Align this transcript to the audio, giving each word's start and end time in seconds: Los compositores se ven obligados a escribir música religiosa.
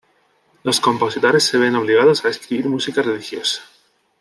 Los 0.63 0.79
compositores 0.81 1.43
se 1.43 1.59
ven 1.59 1.75
obligados 1.75 2.25
a 2.25 2.29
escribir 2.29 2.65
música 2.67 3.03
religiosa. 3.03 3.61